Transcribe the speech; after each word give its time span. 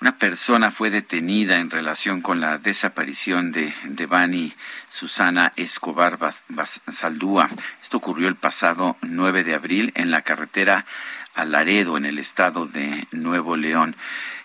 Una 0.00 0.16
persona 0.16 0.70
fue 0.70 0.88
detenida 0.88 1.58
en 1.58 1.68
relación 1.68 2.22
con 2.22 2.40
la 2.40 2.56
desaparición 2.56 3.52
de 3.52 3.74
Devani 3.84 4.54
Susana 4.88 5.52
Escobar 5.56 6.18
Saldúa. 6.88 7.50
Esto 7.82 7.98
ocurrió 7.98 8.28
el 8.28 8.34
pasado 8.34 8.96
9 9.02 9.44
de 9.44 9.54
abril 9.54 9.92
en 9.94 10.10
la 10.10 10.22
carretera 10.22 10.86
a 11.40 11.44
Laredo, 11.46 11.96
en 11.96 12.04
el 12.04 12.18
estado 12.18 12.66
de 12.66 13.06
Nuevo 13.12 13.56
León. 13.56 13.96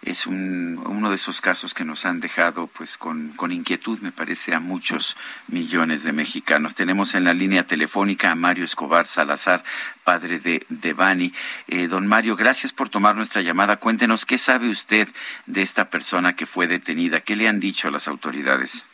Es 0.01 0.27
un, 0.27 0.81
uno 0.87 1.09
de 1.09 1.15
esos 1.15 1.41
casos 1.41 1.73
que 1.73 1.83
nos 1.83 2.05
han 2.05 2.21
dejado 2.21 2.67
pues 2.67 2.97
con, 2.97 3.35
inquietud, 3.51 3.99
me 3.99 4.13
parece, 4.13 4.53
a 4.53 4.61
muchos 4.61 5.17
millones 5.47 6.03
de 6.03 6.13
mexicanos. 6.13 6.73
Tenemos 6.73 7.13
en 7.13 7.25
la 7.25 7.33
línea 7.33 7.65
telefónica 7.65 8.31
a 8.31 8.35
Mario 8.35 8.63
Escobar 8.63 9.07
Salazar, 9.07 9.63
padre 10.05 10.39
de 10.39 10.65
Devani. 10.69 11.33
Eh, 11.67 11.87
don 11.87 12.07
Mario, 12.07 12.37
gracias 12.37 12.71
por 12.71 12.87
tomar 12.87 13.15
nuestra 13.15 13.41
llamada. 13.41 13.77
Cuéntenos 13.77 14.25
qué 14.25 14.37
sabe 14.37 14.69
usted 14.69 15.09
de 15.47 15.61
esta 15.63 15.89
persona 15.89 16.35
que 16.35 16.45
fue 16.45 16.67
detenida. 16.67 17.19
¿Qué 17.19 17.35
le 17.35 17.49
han 17.49 17.59
dicho 17.59 17.89
a 17.89 17.91
las 17.91 18.07
autoridades? 18.07 18.85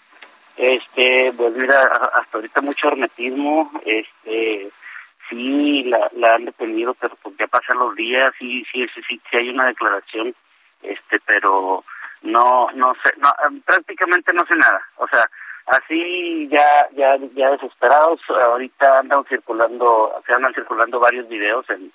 Este, 0.58 1.32
pues 1.38 1.56
mira, 1.56 1.84
hasta 2.20 2.38
ahorita 2.38 2.62
mucho 2.62 2.88
hermetismo, 2.88 3.72
este, 3.86 4.70
sí 5.32 5.84
la, 5.86 6.12
la 6.14 6.36
han 6.36 6.46
detenido, 6.46 6.94
pero 6.96 7.16
pues 7.24 7.36
ya 7.38 7.48
pasan 7.48 7.80
los 7.80 7.96
días 7.96 8.34
y 8.40 8.64
sí, 8.66 8.86
sí, 8.94 9.02
sí, 9.08 9.22
sí 9.30 9.38
hay 9.38 9.50
una 9.50 9.68
declaración, 9.68 10.36
este, 10.84 11.20
pero 11.26 11.84
no, 12.22 12.70
no 12.76 12.94
sé, 13.04 13.14
no, 13.18 13.34
em, 13.48 13.62
prácticamente 13.62 14.34
no 14.34 14.46
sé 14.46 14.56
nada, 14.56 14.82
o 14.98 15.08
sea, 15.08 15.26
así 15.68 16.48
ya, 16.50 16.88
ya, 16.94 17.18
ya 17.34 17.52
desesperados, 17.52 18.20
ahorita 18.30 19.00
andan 19.00 19.24
circulando, 19.26 20.22
se 20.28 20.34
andan 20.34 20.54
circulando 20.54 21.00
varios 21.00 21.28
videos 21.30 21.68
en, 21.70 21.92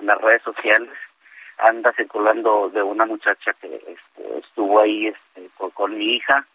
las 0.00 0.20
redes 0.20 0.42
sociales, 0.42 0.92
anda 1.56 1.90
circulando 1.94 2.68
de 2.68 2.82
una 2.82 3.06
muchacha 3.06 3.54
que 3.54 3.76
este, 3.76 4.38
estuvo 4.40 4.78
ahí 4.78 5.06
este, 5.06 5.48
con, 5.56 5.70
con 5.70 5.96
mi 5.96 6.16
hija 6.16 6.46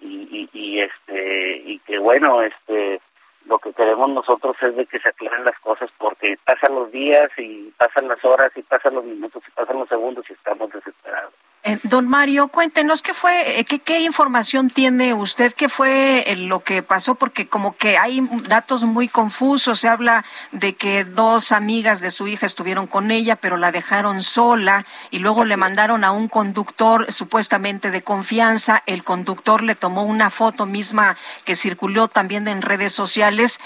y, 0.00 0.48
y, 0.52 0.58
y 0.58 0.80
este 0.80 1.62
y 1.64 1.78
que 1.80 1.98
bueno 1.98 2.42
este 2.42 3.00
lo 3.48 3.58
que 3.58 3.72
queremos 3.72 4.10
nosotros 4.10 4.56
es 4.60 4.76
de 4.76 4.86
que 4.86 5.00
se 5.00 5.08
aclaren 5.08 5.44
las 5.44 5.58
cosas 5.60 5.90
porque 5.98 6.38
pasan 6.44 6.74
los 6.74 6.92
días 6.92 7.30
y 7.38 7.72
pasan 7.78 8.06
las 8.08 8.22
horas 8.24 8.52
y 8.54 8.62
pasan 8.62 8.94
los 8.94 9.04
minutos 9.04 9.42
y 9.46 9.50
pasan 9.52 9.78
los 9.78 9.88
segundos 9.88 10.24
y 10.28 10.34
estamos 10.34 10.70
desesperados. 10.70 11.32
Eh, 11.68 11.78
don 11.82 12.08
Mario, 12.08 12.48
cuéntenos 12.48 13.02
qué 13.02 13.12
fue, 13.12 13.60
eh, 13.60 13.64
qué, 13.66 13.78
qué 13.78 14.00
información 14.00 14.70
tiene 14.70 15.12
usted, 15.12 15.52
qué 15.52 15.68
fue 15.68 16.24
eh, 16.26 16.34
lo 16.36 16.60
que 16.60 16.82
pasó, 16.82 17.14
porque 17.14 17.46
como 17.46 17.76
que 17.76 17.98
hay 17.98 18.26
datos 18.48 18.84
muy 18.84 19.06
confusos. 19.06 19.80
Se 19.80 19.86
habla 19.86 20.24
de 20.50 20.76
que 20.76 21.04
dos 21.04 21.52
amigas 21.52 22.00
de 22.00 22.10
su 22.10 22.26
hija 22.26 22.46
estuvieron 22.46 22.86
con 22.86 23.10
ella, 23.10 23.36
pero 23.36 23.58
la 23.58 23.70
dejaron 23.70 24.22
sola 24.22 24.86
y 25.10 25.18
luego 25.18 25.44
le 25.44 25.58
mandaron 25.58 26.04
a 26.04 26.10
un 26.10 26.28
conductor 26.28 27.12
supuestamente 27.12 27.90
de 27.90 28.00
confianza. 28.00 28.82
El 28.86 29.04
conductor 29.04 29.62
le 29.62 29.74
tomó 29.74 30.04
una 30.04 30.30
foto 30.30 30.64
misma 30.64 31.18
que 31.44 31.54
circuló 31.54 32.08
también 32.08 32.48
en 32.48 32.62
redes 32.62 32.94
sociales. 32.94 33.60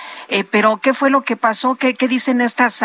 pero 0.50 0.78
¿qué 0.78 0.92
fue 0.92 1.08
lo 1.08 1.22
que 1.22 1.36
pasó? 1.36 1.76
¿Qué, 1.76 1.94
qué 1.94 2.08
dicen 2.08 2.40
estas 2.40 2.84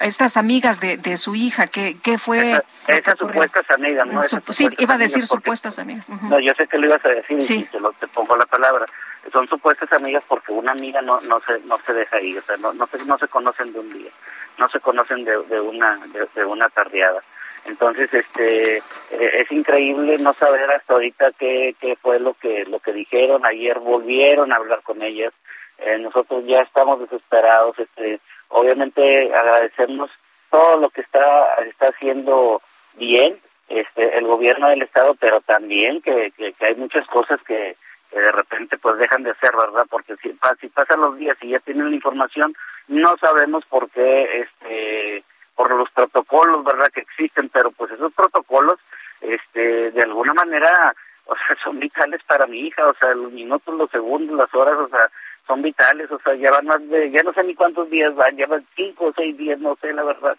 estas 0.00 0.36
amigas 0.36 0.80
de, 0.80 0.98
de 0.98 1.16
su 1.16 1.34
hija? 1.34 1.66
¿Qué, 1.68 1.96
qué 2.02 2.18
fue? 2.18 2.62
Esas 2.86 3.18
supuestas 3.18 3.64
amigas, 3.70 4.06
¿no? 4.06 4.33
Sí, 4.50 4.68
iba 4.78 4.94
a 4.94 4.98
decir 4.98 5.26
supuestas 5.26 5.78
amigas. 5.78 6.08
No, 6.08 6.38
yo 6.38 6.52
sé 6.54 6.66
que 6.66 6.78
lo 6.78 6.86
ibas 6.86 7.04
a 7.04 7.08
decir 7.08 7.38
y 7.40 7.64
te, 7.64 7.80
lo, 7.80 7.92
te 7.92 8.06
pongo 8.08 8.36
la 8.36 8.46
palabra. 8.46 8.86
Son 9.32 9.48
supuestas 9.48 9.92
amigas 9.92 10.22
porque 10.28 10.52
una 10.52 10.72
amiga 10.72 11.00
no 11.02 11.20
no 11.22 11.40
se 11.40 11.58
no 11.60 11.78
se 11.78 11.92
deja 11.92 12.20
ir, 12.20 12.38
o 12.38 12.42
sea, 12.42 12.56
no 12.56 12.72
no 12.72 12.86
se, 12.86 13.04
no 13.04 13.18
se 13.18 13.28
conocen 13.28 13.72
de 13.72 13.78
un 13.80 13.92
día, 13.92 14.10
no 14.58 14.68
se 14.68 14.80
conocen 14.80 15.24
de, 15.24 15.42
de 15.44 15.60
una 15.60 15.98
de, 16.34 16.44
una 16.44 16.68
tardeada. 16.68 17.22
Entonces, 17.64 18.12
este, 18.12 18.76
eh, 18.76 18.82
es 19.10 19.50
increíble 19.50 20.18
no 20.18 20.34
saber 20.34 20.70
hasta 20.70 20.92
ahorita 20.92 21.32
qué, 21.38 21.74
qué 21.80 21.96
fue 21.96 22.20
lo 22.20 22.34
que 22.34 22.64
lo 22.66 22.78
que 22.80 22.92
dijeron. 22.92 23.46
Ayer 23.46 23.78
volvieron 23.78 24.52
a 24.52 24.56
hablar 24.56 24.82
con 24.82 25.02
ellas. 25.02 25.32
Eh, 25.78 25.98
nosotros 25.98 26.44
ya 26.46 26.60
estamos 26.60 27.00
desesperados. 27.00 27.78
Este, 27.78 28.20
obviamente 28.48 29.34
agradecemos 29.34 30.10
todo 30.50 30.78
lo 30.78 30.90
que 30.90 31.00
está 31.00 31.54
está 31.66 31.88
haciendo 31.88 32.60
bien 32.96 33.40
este 33.68 34.18
el 34.18 34.26
gobierno 34.26 34.68
del 34.68 34.82
estado 34.82 35.14
pero 35.14 35.40
también 35.40 36.02
que, 36.02 36.32
que, 36.32 36.54
hay 36.60 36.74
muchas 36.76 37.06
cosas 37.06 37.40
que, 37.46 37.76
de 38.12 38.32
repente 38.32 38.78
pues 38.78 38.96
dejan 38.98 39.24
de 39.24 39.30
hacer 39.30 39.50
verdad 39.56 39.86
porque 39.90 40.14
si, 40.22 40.36
si 40.60 40.68
pasan 40.68 41.00
los 41.00 41.18
días 41.18 41.36
y 41.40 41.48
ya 41.50 41.58
tienen 41.60 41.90
la 41.90 41.96
información 41.96 42.54
no 42.86 43.16
sabemos 43.18 43.64
por 43.66 43.90
qué 43.90 44.46
este 44.46 45.24
por 45.56 45.74
los 45.74 45.90
protocolos 45.90 46.64
verdad 46.64 46.92
que 46.92 47.00
existen 47.00 47.48
pero 47.48 47.72
pues 47.72 47.90
esos 47.90 48.12
protocolos 48.12 48.78
este 49.20 49.90
de 49.90 50.02
alguna 50.02 50.34
manera 50.34 50.94
o 51.26 51.34
sea 51.34 51.56
son 51.64 51.80
vitales 51.80 52.22
para 52.24 52.46
mi 52.46 52.60
hija 52.60 52.86
o 52.86 52.94
sea 52.94 53.14
los 53.14 53.32
minutos 53.32 53.74
los 53.74 53.90
segundos 53.90 54.36
las 54.36 54.54
horas 54.54 54.76
o 54.78 54.88
sea 54.88 55.10
son 55.46 55.62
vitales 55.62 56.10
o 56.10 56.18
sea 56.20 56.34
ya 56.34 56.50
van 56.50 56.66
más 56.66 56.88
de 56.88 57.10
ya 57.10 57.22
no 57.22 57.32
sé 57.32 57.42
ni 57.44 57.54
cuántos 57.54 57.90
días 57.90 58.14
van 58.14 58.36
ya 58.36 58.46
van 58.46 58.64
cinco 58.76 59.06
o 59.06 59.12
seis 59.16 59.36
días 59.36 59.58
no 59.58 59.76
sé 59.80 59.92
la 59.92 60.04
verdad. 60.04 60.36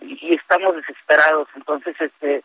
Y, 0.00 0.18
y 0.20 0.34
estamos 0.34 0.76
desesperados. 0.76 1.48
Entonces 1.56 1.96
este 2.00 2.42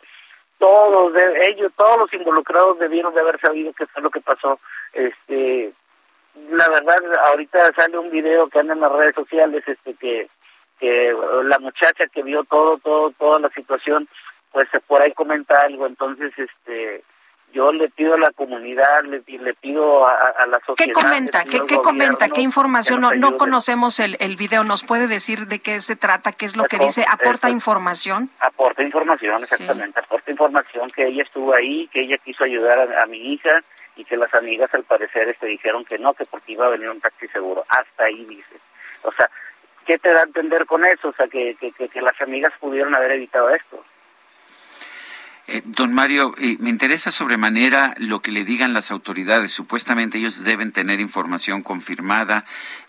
todos 0.61 1.11
de 1.13 1.49
ellos, 1.49 1.71
todos 1.75 1.97
los 1.97 2.13
involucrados 2.13 2.77
debieron 2.77 3.15
de 3.15 3.21
haber 3.21 3.39
sabido 3.41 3.73
qué 3.73 3.87
fue 3.87 4.03
lo 4.03 4.11
que 4.11 4.21
pasó. 4.21 4.59
Este, 4.93 5.73
la 6.51 6.69
verdad, 6.69 6.99
ahorita 7.25 7.73
sale 7.73 7.97
un 7.97 8.11
video 8.11 8.47
que 8.47 8.59
anda 8.59 8.75
en 8.75 8.79
las 8.79 8.91
redes 8.91 9.15
sociales, 9.15 9.63
este, 9.65 9.95
que, 9.95 10.29
que 10.79 11.15
la 11.45 11.57
muchacha 11.57 12.05
que 12.13 12.21
vio 12.21 12.43
todo, 12.43 12.77
todo, 12.77 13.09
toda 13.17 13.39
la 13.39 13.49
situación, 13.49 14.07
pues 14.51 14.67
por 14.85 15.01
ahí 15.01 15.11
comenta 15.13 15.57
algo, 15.61 15.87
entonces, 15.87 16.31
este, 16.37 17.03
yo 17.53 17.71
le 17.71 17.89
pido 17.89 18.13
a 18.13 18.17
la 18.17 18.31
comunidad, 18.31 19.03
le, 19.03 19.23
le 19.25 19.53
pido 19.53 20.07
a, 20.07 20.45
la 20.47 20.59
sociedad. 20.59 20.75
¿Qué 20.77 20.91
comenta? 20.91 21.43
¿Qué, 21.43 21.61
qué 21.67 21.77
comenta? 21.77 22.29
¿Qué 22.29 22.41
información? 22.41 23.01
No, 23.01 23.13
no 23.13 23.37
conocemos 23.37 23.99
el, 23.99 24.17
el 24.19 24.35
video. 24.35 24.63
¿Nos 24.63 24.83
puede 24.83 25.07
decir 25.07 25.47
de 25.47 25.59
qué 25.59 25.79
se 25.81 25.95
trata? 25.95 26.31
¿Qué 26.31 26.45
es 26.45 26.55
lo 26.55 26.65
que 26.65 26.77
dice? 26.77 27.05
¿Aporta 27.07 27.49
información? 27.49 28.29
Aporta 28.39 28.83
información, 28.83 29.43
exactamente. 29.43 29.99
Aporta 29.99 30.31
información 30.31 30.89
que 30.89 31.07
ella 31.07 31.23
estuvo 31.23 31.53
ahí, 31.53 31.87
que 31.91 32.01
ella 32.01 32.17
quiso 32.17 32.43
ayudar 32.43 32.79
a, 32.79 33.05
mi 33.05 33.33
hija 33.33 33.61
y 33.95 34.05
que 34.05 34.17
las 34.17 34.33
amigas 34.33 34.73
al 34.73 34.83
parecer 34.83 35.27
este 35.29 35.47
dijeron 35.47 35.83
que 35.83 35.97
no, 35.97 36.13
que 36.13 36.25
porque 36.25 36.53
iba 36.53 36.65
a 36.65 36.69
venir 36.69 36.89
un 36.89 37.01
taxi 37.01 37.27
seguro. 37.27 37.65
Hasta 37.67 38.05
ahí 38.05 38.25
dice. 38.25 38.55
O 39.03 39.11
sea, 39.11 39.29
¿qué 39.85 39.97
te 39.97 40.13
da 40.13 40.21
a 40.21 40.23
entender 40.23 40.65
con 40.65 40.85
eso? 40.85 41.09
O 41.09 41.13
sea, 41.13 41.27
que, 41.27 41.55
que, 41.55 41.71
que 41.71 42.01
las 42.01 42.19
amigas 42.21 42.53
pudieron 42.59 42.95
haber 42.95 43.11
evitado 43.11 43.49
esto. 43.49 43.83
Eh, 45.53 45.63
don 45.65 45.93
Mario, 45.93 46.33
eh, 46.37 46.55
me 46.59 46.69
interesa 46.69 47.11
sobremanera 47.11 47.93
lo 47.97 48.21
que 48.21 48.31
le 48.31 48.45
digan 48.45 48.73
las 48.73 48.89
autoridades. 48.89 49.51
Supuestamente 49.51 50.17
ellos 50.17 50.45
deben 50.45 50.71
tener 50.71 51.01
información 51.01 51.61
confirmada, 51.61 52.45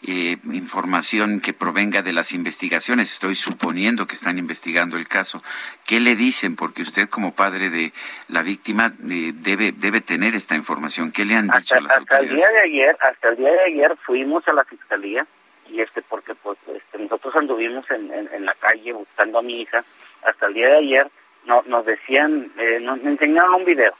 eh, 0.07 0.37
información 0.45 1.41
que 1.41 1.53
provenga 1.55 2.03
de 2.03 2.13
las 2.13 2.31
investigaciones. 2.31 3.13
Estoy 3.13 3.35
suponiendo 3.35 4.07
que 4.07 4.15
están 4.15 4.39
investigando 4.39 4.97
el 4.97 5.09
caso. 5.09 5.43
¿Qué 5.85 5.99
le 5.99 6.15
dicen? 6.15 6.55
Porque 6.55 6.83
usted 6.83 7.09
como 7.09 7.35
padre 7.35 7.69
de 7.69 7.93
la 8.29 8.43
víctima 8.43 8.93
debe 8.97 9.73
debe 9.73 10.01
tener 10.01 10.37
esta 10.37 10.55
información. 10.55 11.11
¿Qué 11.11 11.25
le 11.25 11.35
han 11.35 11.49
dicho 11.49 11.75
a 11.75 11.81
las 11.81 11.91
hasta 11.91 12.19
autoridades? 12.19 12.31
El 12.31 12.37
día 12.37 12.49
de 12.49 12.61
ayer, 12.61 12.97
hasta 13.01 13.29
el 13.31 13.37
día 13.39 13.53
de 13.55 13.65
ayer 13.65 13.97
fuimos 14.07 14.47
a 14.47 14.53
la 14.53 14.63
fiscalía 14.63 15.27
y 15.69 15.81
este 15.81 16.01
porque 16.03 16.37
pues 16.37 16.59
este, 16.73 16.99
nosotros 16.99 17.35
anduvimos 17.35 17.91
en, 17.91 18.13
en 18.13 18.45
la 18.45 18.55
calle 18.55 18.93
buscando 18.93 19.41
a 19.41 19.43
mi 19.43 19.63
hija. 19.63 19.85
Hasta 20.23 20.47
el 20.47 20.55
día 20.55 20.69
de 20.69 20.77
ayer 20.77 21.11
no, 21.47 21.63
nos 21.67 21.85
decían, 21.85 22.51
eh, 22.59 22.79
nos 22.81 22.99
enseñaron 23.01 23.55
un 23.55 23.65
video, 23.65 23.95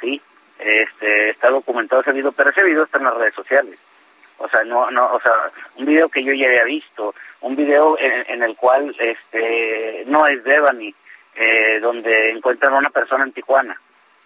¿sí? 0.00 0.20
Este, 0.58 1.30
está 1.30 1.50
documentado 1.50 2.02
ese 2.02 2.12
video, 2.12 2.32
pero 2.32 2.50
ese 2.50 2.62
video 2.62 2.84
está 2.84 2.98
en 2.98 3.04
las 3.04 3.14
redes 3.14 3.34
sociales. 3.34 3.78
O 4.38 4.48
sea, 4.48 4.62
no, 4.64 4.90
no, 4.90 5.12
o 5.12 5.20
sea, 5.20 5.32
un 5.76 5.86
video 5.86 6.08
que 6.08 6.24
yo 6.24 6.32
ya 6.32 6.46
había 6.46 6.64
visto, 6.64 7.14
un 7.42 7.56
video 7.56 7.96
en, 7.98 8.42
el 8.42 8.56
cual, 8.56 8.94
este, 8.98 10.04
no 10.06 10.26
es 10.26 10.42
Devani, 10.44 10.94
eh, 11.34 11.78
donde 11.80 12.30
encuentran 12.30 12.72
a 12.72 12.78
una 12.78 12.90
persona 12.90 13.24
en 13.24 13.32
Tijuana, 13.32 13.78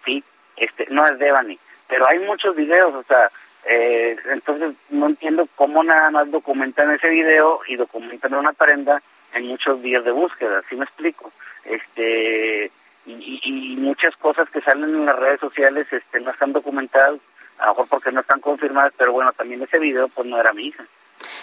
¿sí? 0.05 0.23
Este, 0.55 0.87
no 0.89 1.05
es 1.05 1.19
Devani, 1.19 1.59
pero 1.87 2.07
hay 2.07 2.19
muchos 2.19 2.55
videos, 2.55 2.93
o 2.93 3.03
sea, 3.03 3.29
eh, 3.65 4.15
entonces 4.31 4.75
no 4.89 5.07
entiendo 5.07 5.47
cómo 5.55 5.83
nada 5.83 6.11
más 6.11 6.31
documentan 6.31 6.91
ese 6.91 7.09
video 7.09 7.61
y 7.67 7.75
documentan 7.75 8.35
una 8.35 8.53
prenda 8.53 9.01
en 9.35 9.47
muchos 9.47 9.81
días 9.81 10.03
de 10.03 10.11
búsqueda, 10.11 10.63
¿sí 10.69 10.75
me 10.75 10.85
explico? 10.85 11.31
este 11.65 12.71
muchas 13.05 14.15
cosas 14.17 14.49
que 14.49 14.61
salen 14.61 14.95
en 14.95 15.05
las 15.05 15.17
redes 15.17 15.39
sociales 15.39 15.85
este, 15.91 16.19
no 16.21 16.31
están 16.31 16.53
documentadas, 16.53 17.19
a 17.59 17.67
lo 17.67 17.71
mejor 17.71 17.87
porque 17.87 18.11
no 18.11 18.21
están 18.21 18.39
confirmadas, 18.39 18.93
pero 18.97 19.11
bueno, 19.11 19.31
también 19.33 19.61
ese 19.61 19.77
video 19.77 20.07
pues 20.07 20.27
no 20.27 20.39
era 20.39 20.53
mi 20.53 20.67
hija. 20.67 20.85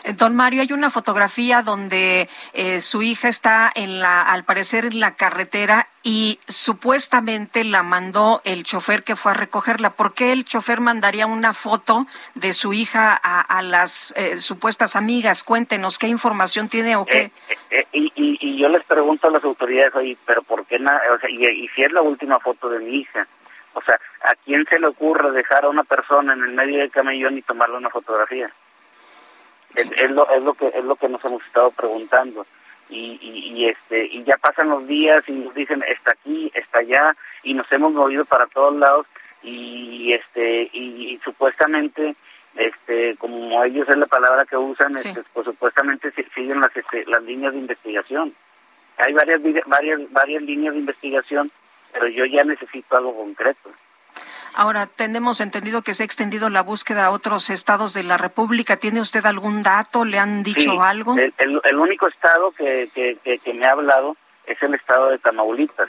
Eh, 0.04 0.12
don 0.14 0.34
Mario, 0.34 0.62
hay 0.62 0.72
una 0.72 0.90
fotografía 0.90 1.62
donde 1.62 2.28
eh, 2.52 2.80
su 2.80 3.02
hija 3.02 3.28
está 3.28 3.70
en 3.74 4.00
la, 4.00 4.22
al 4.22 4.44
parecer 4.44 4.84
en 4.86 5.00
la 5.00 5.14
carretera 5.14 5.88
y 6.02 6.40
supuestamente 6.48 7.64
la 7.64 7.82
mandó 7.82 8.42
el 8.44 8.64
chofer 8.64 9.04
que 9.04 9.16
fue 9.16 9.32
a 9.32 9.34
recogerla. 9.34 9.90
¿Por 9.90 10.14
qué 10.14 10.32
el 10.32 10.44
chofer 10.44 10.80
mandaría 10.80 11.26
una 11.26 11.52
foto 11.52 12.06
de 12.34 12.52
su 12.52 12.72
hija 12.72 13.14
a, 13.14 13.62
las 13.62 14.12
eh, 14.16 14.38
supuestas 14.38 14.96
amigas? 14.96 15.44
Cuéntenos 15.44 15.98
qué 15.98 16.08
información 16.08 16.68
tiene 16.68 16.96
o 16.96 17.04
qué. 17.04 17.30
y, 17.92 18.12
y, 18.16 18.58
yo 18.62 18.68
les 18.68 18.84
pregunto 18.84 19.26
a 19.26 19.30
las 19.30 19.42
autoridades, 19.42 19.94
oye, 19.94 20.16
pero 20.24 20.42
¿por 20.42 20.64
qué? 20.66 20.76
o 20.76 21.18
sea, 21.18 21.30
y, 21.30 21.44
y 21.46 21.68
si 21.68 21.82
es 21.82 21.92
la 21.92 22.02
última 22.02 22.38
foto 22.40 22.68
de 22.68 22.78
mi 22.78 22.96
hija. 22.96 23.26
O 23.74 23.80
sea, 23.82 23.98
¿a 24.24 24.34
quién 24.44 24.66
se 24.66 24.78
le 24.78 24.86
ocurre 24.86 25.32
dejar 25.32 25.64
a 25.64 25.70
una 25.70 25.84
persona 25.84 26.34
en 26.34 26.42
el 26.42 26.52
medio 26.52 26.78
del 26.78 26.90
camellón 26.90 27.38
y 27.38 27.42
tomarle 27.42 27.78
una 27.78 27.90
fotografía? 27.90 28.52
Es, 29.74 30.10
lo, 30.10 30.28
es 30.30 30.42
lo 30.42 30.54
que 30.54 30.68
es 30.68 30.84
lo 30.84 30.96
que 30.96 31.08
nos 31.08 31.24
hemos 31.24 31.44
estado 31.44 31.70
preguntando. 31.70 32.46
Y, 32.88 33.18
y, 33.22 33.68
este 33.68 34.06
y 34.06 34.22
ya 34.24 34.36
pasan 34.36 34.68
los 34.68 34.86
días 34.86 35.24
y 35.26 35.32
nos 35.32 35.54
dicen 35.54 35.82
está 35.88 36.12
aquí 36.12 36.50
está 36.54 36.80
allá 36.80 37.16
y 37.42 37.54
nos 37.54 37.70
hemos 37.72 37.92
movido 37.92 38.24
para 38.24 38.46
todos 38.46 38.76
lados. 38.76 39.06
Y 39.42 40.12
este 40.12 40.70
y, 40.72 41.18
supuestamente 41.24 42.14
este 42.56 43.16
como 43.16 43.64
ellos 43.64 43.88
es 43.88 43.96
la 43.96 44.06
palabra 44.06 44.44
que 44.44 44.56
usan 44.56 44.94
este, 44.96 45.22
pues 45.32 45.46
supuestamente 45.46 46.12
siguen 46.34 46.60
las 46.60 46.76
este, 46.76 47.06
las 47.06 47.22
líneas 47.22 47.54
de 47.54 47.60
investigación. 47.60 48.34
Hay 48.98 49.14
varias 49.14 49.40
varias 49.66 50.00
varias 50.12 50.42
líneas 50.42 50.74
de 50.74 50.80
investigación 50.80 51.50
pero 51.92 52.08
yo 52.08 52.24
ya 52.26 52.44
necesito 52.44 52.96
algo 52.96 53.16
concreto 53.16 53.70
Ahora, 54.54 54.86
tenemos 54.86 55.40
entendido 55.40 55.82
que 55.82 55.94
se 55.94 56.02
ha 56.02 56.06
extendido 56.06 56.50
la 56.50 56.62
búsqueda 56.62 57.06
a 57.06 57.10
otros 57.10 57.48
estados 57.48 57.94
de 57.94 58.02
la 58.02 58.18
República. 58.18 58.76
¿Tiene 58.76 59.00
usted 59.00 59.24
algún 59.24 59.62
dato? 59.62 60.04
¿Le 60.04 60.18
han 60.18 60.42
dicho 60.42 60.82
algo? 60.82 61.16
El, 61.16 61.78
único 61.78 62.06
estado 62.06 62.52
que, 62.52 62.90
que, 62.92 63.54
me 63.54 63.66
ha 63.66 63.72
hablado 63.72 64.16
es 64.46 64.62
el 64.62 64.74
estado 64.74 65.10
de 65.10 65.18
Tamaulipas. 65.18 65.88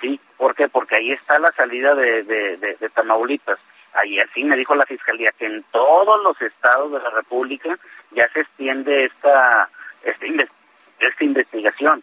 ¿Sí? 0.00 0.20
¿Por 0.36 0.54
qué? 0.54 0.68
Porque 0.68 0.96
ahí 0.96 1.12
está 1.12 1.38
la 1.38 1.52
salida 1.52 1.94
de, 1.94 2.24
de, 2.24 2.90
Tamaulipas. 2.94 3.58
Ahí 3.94 4.18
así 4.18 4.44
me 4.44 4.56
dijo 4.56 4.74
la 4.74 4.86
Fiscalía 4.86 5.32
que 5.38 5.46
en 5.46 5.62
todos 5.70 6.22
los 6.22 6.40
estados 6.42 6.92
de 6.92 7.00
la 7.00 7.10
República 7.10 7.78
ya 8.10 8.28
se 8.32 8.40
extiende 8.40 9.04
esta, 9.04 9.68
esta, 10.02 10.26
esta 10.98 11.24
investigación. 11.24 12.02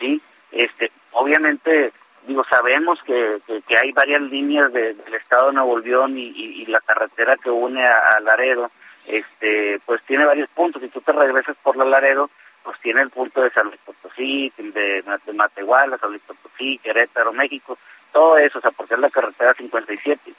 ¿Sí? 0.00 0.20
Este, 0.50 0.90
obviamente 1.12 1.92
digo, 2.26 2.44
sabemos 2.44 2.98
que, 3.04 3.40
que, 3.66 3.78
hay 3.78 3.92
varias 3.92 4.22
líneas 4.22 4.72
del 4.72 4.96
estado 5.14 5.48
de 5.48 5.54
Nuevo 5.54 5.78
León 5.78 6.14
y, 6.16 6.64
la 6.66 6.80
carretera 6.80 7.36
que 7.36 7.50
une 7.50 7.84
a, 7.84 8.18
Laredo, 8.20 8.70
este, 9.06 9.80
pues 9.84 10.02
tiene 10.02 10.24
varios 10.24 10.48
puntos. 10.50 10.82
Si 10.82 10.88
tú 10.88 11.00
te 11.00 11.12
regresas 11.12 11.56
por 11.62 11.76
la 11.76 11.84
Laredo, 11.84 12.30
pues 12.62 12.78
tiene 12.80 13.02
el 13.02 13.10
punto 13.10 13.42
de 13.42 13.50
San 13.50 13.66
Luis 13.66 13.80
Potosí, 13.84 14.52
de, 14.56 15.02
de 15.02 15.32
Matehuala, 15.32 15.98
San 15.98 16.10
Luis 16.10 16.22
Potosí, 16.22 16.78
Querétaro, 16.78 17.32
México, 17.32 17.78
todo 18.12 18.38
eso, 18.38 18.58
o 18.58 18.62
sea, 18.62 18.70
porque 18.70 18.94
es 18.94 19.00
la 19.00 19.10
carretera 19.10 19.54
57, 19.54 20.32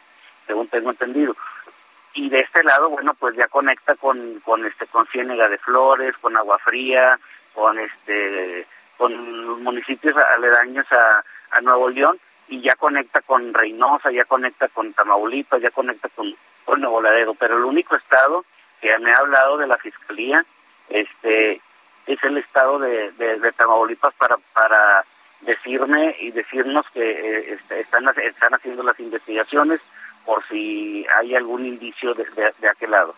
según 0.48 0.68
tengo 0.68 0.90
entendido. 0.90 1.36
Y 2.14 2.30
de 2.30 2.40
este 2.40 2.64
lado, 2.64 2.90
bueno, 2.90 3.14
pues 3.14 3.36
ya 3.36 3.48
conecta 3.48 3.96
con, 3.96 4.40
con 4.40 4.66
este, 4.66 4.88
con 4.88 5.06
Ciénega 5.08 5.50
de 5.50 5.58
Flores, 5.58 6.16
con 6.20 6.36
Agua 6.38 6.58
Fría, 6.60 7.20
con 7.54 7.78
este, 7.78 8.66
con 8.98 9.64
municipios 9.64 10.16
aledaños 10.36 10.86
a, 10.92 11.24
a 11.56 11.62
Nuevo 11.62 11.90
León 11.90 12.20
y 12.48 12.62
ya 12.62 12.76
conecta 12.76 13.22
con 13.22 13.54
Reynosa, 13.54 14.12
ya 14.12 14.26
conecta 14.26 14.68
con 14.68 14.94
Tamaulipas, 14.94 15.62
ya 15.62 15.72
conecta 15.72 16.10
con, 16.10 16.36
Nuevo 16.78 17.02
Laredo, 17.02 17.36
pero 17.36 17.58
el 17.58 17.64
único 17.64 17.96
estado 17.96 18.44
que 18.82 18.98
me 19.00 19.12
ha 19.12 19.20
hablado 19.20 19.58
de 19.58 19.68
la 19.68 19.78
fiscalía 19.78 20.44
este 20.90 21.62
es 22.06 22.24
el 22.24 22.38
estado 22.38 22.80
de, 22.80 23.12
de, 23.12 23.52
Tamaulipas 23.54 24.14
para 24.16 24.38
para 24.54 25.06
decirme 25.42 26.16
y 26.20 26.32
decirnos 26.32 26.86
que 26.94 27.12
eh, 27.12 27.54
este, 27.54 27.80
están 27.80 28.08
están 28.22 28.56
haciendo 28.56 28.84
las 28.84 29.00
investigaciones 29.00 29.80
por 30.26 30.46
si 30.48 31.06
hay 31.18 31.36
algún 31.36 31.66
indicio 31.66 32.14
de, 32.14 32.26
de 32.60 32.68
aquel 32.68 32.92
lado. 32.92 33.16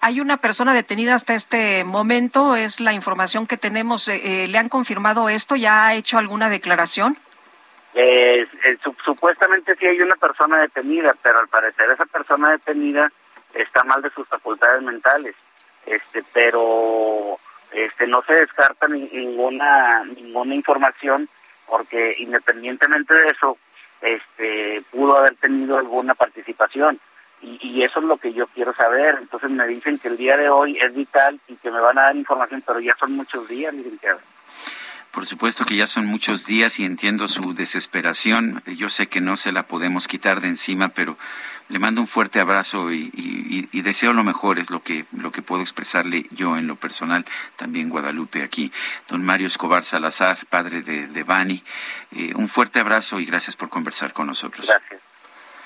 Hay 0.00 0.20
una 0.20 0.38
persona 0.38 0.72
detenida 0.72 1.14
hasta 1.14 1.34
este 1.34 1.84
momento, 1.84 2.56
es 2.56 2.80
la 2.80 2.92
información 2.92 3.46
que 3.46 3.56
tenemos. 3.56 4.08
Eh, 4.08 4.44
eh, 4.44 4.48
¿Le 4.48 4.58
han 4.58 4.68
confirmado 4.68 5.28
esto? 5.28 5.56
¿Ya 5.56 5.86
ha 5.86 5.94
hecho 5.94 6.18
alguna 6.18 6.48
declaración? 6.48 7.18
Eh, 7.94 8.46
supuestamente 9.04 9.74
sí 9.76 9.86
hay 9.86 10.00
una 10.00 10.14
persona 10.16 10.60
detenida, 10.60 11.14
pero 11.22 11.40
al 11.40 11.48
parecer 11.48 11.90
esa 11.90 12.06
persona 12.06 12.52
detenida 12.52 13.10
está 13.54 13.82
mal 13.84 14.00
de 14.02 14.10
sus 14.10 14.28
facultades 14.28 14.82
mentales. 14.82 15.34
Este, 15.86 16.22
pero 16.32 17.38
este 17.72 18.06
no 18.06 18.22
se 18.22 18.34
descarta 18.34 18.86
ninguna 18.88 20.04
ninguna 20.04 20.54
información 20.54 21.28
porque 21.66 22.16
independientemente 22.18 23.14
de 23.14 23.30
eso, 23.30 23.56
este 24.02 24.82
pudo 24.90 25.18
haber 25.18 25.36
tenido 25.36 25.78
alguna 25.78 26.14
participación 26.14 27.00
y, 27.42 27.58
y, 27.62 27.84
eso 27.84 28.00
es 28.00 28.04
lo 28.04 28.18
que 28.18 28.34
yo 28.34 28.46
quiero 28.48 28.74
saber. 28.74 29.16
Entonces 29.18 29.50
me 29.50 29.66
dicen 29.66 29.98
que 29.98 30.08
el 30.08 30.18
día 30.18 30.36
de 30.36 30.50
hoy 30.50 30.78
es 30.78 30.94
vital 30.94 31.40
y 31.48 31.56
que 31.56 31.70
me 31.70 31.80
van 31.80 31.98
a 31.98 32.02
dar 32.02 32.16
información, 32.16 32.62
pero 32.66 32.80
ya 32.80 32.94
son 32.96 33.12
muchos 33.12 33.48
días, 33.48 33.72
licenciado. 33.72 34.20
Por 35.10 35.26
supuesto 35.26 35.64
que 35.64 35.74
ya 35.76 35.88
son 35.88 36.06
muchos 36.06 36.46
días 36.46 36.78
y 36.78 36.84
entiendo 36.84 37.26
su 37.26 37.52
desesperación. 37.52 38.62
Yo 38.66 38.88
sé 38.88 39.08
que 39.08 39.20
no 39.20 39.36
se 39.36 39.50
la 39.50 39.66
podemos 39.66 40.06
quitar 40.06 40.40
de 40.40 40.48
encima, 40.48 40.90
pero 40.90 41.18
le 41.68 41.80
mando 41.80 42.00
un 42.00 42.06
fuerte 42.06 42.38
abrazo 42.38 42.92
y, 42.92 43.68
deseo 43.72 44.12
lo 44.12 44.22
mejor, 44.22 44.60
es 44.60 44.70
lo 44.70 44.82
que, 44.82 45.06
lo 45.12 45.32
que 45.32 45.42
puedo 45.42 45.62
expresarle 45.62 46.26
yo 46.30 46.56
en 46.56 46.68
lo 46.68 46.76
personal, 46.76 47.24
también 47.56 47.88
Guadalupe 47.88 48.44
aquí. 48.44 48.70
Don 49.08 49.24
Mario 49.24 49.48
Escobar 49.48 49.84
Salazar, 49.84 50.38
padre 50.48 50.82
de, 50.82 51.08
de 51.08 51.22
Bani, 51.24 51.62
eh, 52.12 52.32
un 52.36 52.48
fuerte 52.48 52.78
abrazo 52.78 53.18
y 53.18 53.24
gracias 53.24 53.56
por 53.56 53.68
conversar 53.68 54.12
con 54.12 54.28
nosotros. 54.28 54.66
Gracias. 54.66 55.09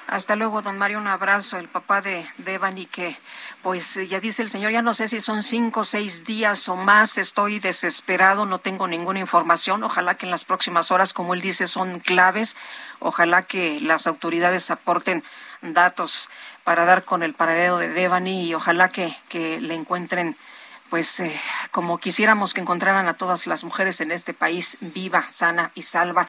Hasta 0.06 0.36
luego, 0.36 0.60
don 0.60 0.76
Mario, 0.76 0.98
un 0.98 1.06
abrazo. 1.06 1.56
El 1.56 1.68
papá 1.68 2.02
de, 2.02 2.26
de 2.38 2.86
que, 2.90 3.16
pues 3.62 3.98
ya 4.08 4.20
dice 4.20 4.42
el 4.42 4.50
señor, 4.50 4.70
ya 4.70 4.82
no 4.82 4.92
sé 4.92 5.08
si 5.08 5.20
son 5.20 5.42
cinco 5.42 5.80
o 5.80 5.84
seis 5.84 6.24
días 6.24 6.68
o 6.68 6.76
más, 6.76 7.16
estoy 7.16 7.58
desesperado, 7.58 8.44
no 8.44 8.58
tengo 8.58 8.86
ninguna 8.86 9.20
información. 9.20 9.82
Ojalá 9.82 10.14
que 10.14 10.26
en 10.26 10.30
las 10.30 10.44
próximas 10.44 10.90
horas, 10.90 11.14
como 11.14 11.32
él 11.32 11.40
dice, 11.40 11.66
son 11.66 12.00
claves. 12.00 12.56
Ojalá 13.00 13.42
que 13.42 13.80
las 13.80 14.06
autoridades 14.06 14.70
aporten 14.70 15.24
datos 15.62 16.28
para 16.64 16.84
dar 16.84 17.04
con 17.04 17.22
el 17.22 17.32
paradero 17.32 17.78
de 17.78 17.88
Devani 17.88 18.46
y 18.46 18.54
ojalá 18.54 18.90
que, 18.90 19.16
que 19.28 19.60
le 19.60 19.74
encuentren 19.74 20.36
pues 20.90 21.18
eh, 21.20 21.34
como 21.72 21.98
quisiéramos 21.98 22.54
que 22.54 22.60
encontraran 22.60 23.08
a 23.08 23.14
todas 23.14 23.46
las 23.46 23.64
mujeres 23.64 24.00
en 24.00 24.12
este 24.12 24.34
país 24.34 24.76
viva, 24.80 25.24
sana 25.30 25.72
y 25.74 25.82
salva. 25.82 26.28